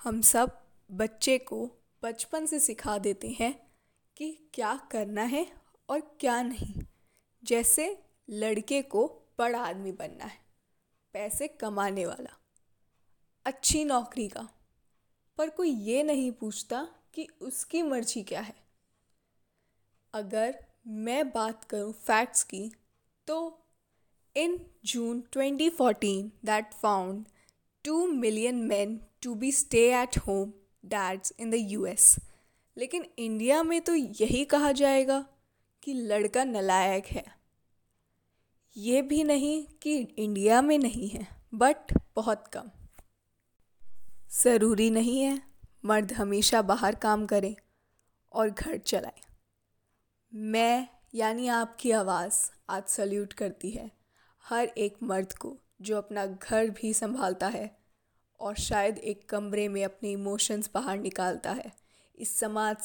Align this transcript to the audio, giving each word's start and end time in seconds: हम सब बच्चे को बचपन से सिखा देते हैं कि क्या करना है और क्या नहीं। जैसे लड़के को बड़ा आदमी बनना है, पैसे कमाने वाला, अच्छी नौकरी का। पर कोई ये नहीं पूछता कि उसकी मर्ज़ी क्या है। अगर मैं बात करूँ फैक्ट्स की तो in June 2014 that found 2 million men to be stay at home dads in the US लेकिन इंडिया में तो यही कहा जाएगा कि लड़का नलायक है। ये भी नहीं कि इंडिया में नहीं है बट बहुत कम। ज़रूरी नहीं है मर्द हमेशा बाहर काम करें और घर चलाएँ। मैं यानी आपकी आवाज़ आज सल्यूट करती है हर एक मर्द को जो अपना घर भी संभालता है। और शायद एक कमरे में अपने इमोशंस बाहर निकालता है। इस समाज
हम 0.00 0.20
सब 0.20 0.50
बच्चे 0.90 1.38
को 1.38 1.70
बचपन 2.02 2.46
से 2.46 2.58
सिखा 2.60 2.98
देते 2.98 3.28
हैं 3.40 3.72
कि 4.16 4.50
क्या 4.54 4.88
करना 4.92 5.22
है 5.22 5.52
और 5.88 6.00
क्या 6.20 6.42
नहीं। 6.42 6.74
जैसे 7.44 8.02
लड़के 8.30 8.82
को 8.82 9.22
बड़ा 9.38 9.60
आदमी 9.60 9.92
बनना 9.92 10.24
है, 10.24 10.38
पैसे 11.12 11.48
कमाने 11.48 12.06
वाला, 12.06 12.30
अच्छी 13.46 13.84
नौकरी 13.84 14.28
का। 14.28 14.48
पर 15.38 15.50
कोई 15.50 15.70
ये 15.70 16.02
नहीं 16.02 16.32
पूछता 16.32 16.88
कि 17.14 17.28
उसकी 17.40 17.82
मर्ज़ी 17.82 18.22
क्या 18.22 18.40
है। 18.40 18.56
अगर 20.14 20.64
मैं 20.86 21.30
बात 21.30 21.64
करूँ 21.64 21.92
फैक्ट्स 21.92 22.42
की 22.42 22.72
तो 23.26 23.66
in 24.36 24.66
June 24.84 25.22
2014 25.36 26.30
that 26.44 26.74
found 26.74 27.24
2 27.84 28.06
million 28.06 28.68
men 28.68 28.98
to 29.26 29.34
be 29.34 29.50
stay 29.52 30.06
at 30.06 30.18
home 30.18 30.50
dads 30.92 31.32
in 31.40 31.50
the 31.54 31.78
US 31.78 32.20
लेकिन 32.76 33.06
इंडिया 33.18 33.62
में 33.62 33.80
तो 33.80 33.94
यही 33.94 34.44
कहा 34.44 34.72
जाएगा 34.72 35.26
कि 35.82 35.94
लड़का 35.94 36.44
नलायक 36.44 37.06
है। 37.06 37.24
ये 38.76 39.02
भी 39.02 39.24
नहीं 39.24 39.66
कि 39.82 39.96
इंडिया 39.98 40.62
में 40.62 40.78
नहीं 40.78 41.08
है 41.08 41.28
बट 41.54 41.76
बहुत 42.16 42.48
कम। 42.48 42.70
ज़रूरी 44.42 44.90
नहीं 44.90 45.20
है 45.20 45.42
मर्द 45.84 46.12
हमेशा 46.12 46.62
बाहर 46.62 46.94
काम 46.94 47.26
करें 47.26 47.56
और 48.32 48.50
घर 48.50 48.78
चलाएँ। 48.78 49.20
मैं 50.34 50.88
यानी 51.14 51.48
आपकी 51.48 51.90
आवाज़ 51.90 52.50
आज 52.70 52.84
सल्यूट 52.84 53.32
करती 53.32 53.70
है 53.70 53.90
हर 54.44 54.66
एक 54.66 54.96
मर्द 55.02 55.32
को 55.32 55.56
जो 55.80 55.98
अपना 55.98 56.26
घर 56.26 56.70
भी 56.70 56.94
संभालता 56.94 57.48
है। 57.48 57.79
और 58.40 58.54
शायद 58.54 58.98
एक 58.98 59.28
कमरे 59.28 59.68
में 59.68 59.84
अपने 59.84 60.10
इमोशंस 60.10 60.70
बाहर 60.74 60.98
निकालता 60.98 61.50
है। 61.50 61.72
इस 62.18 62.36
समाज 62.36 62.76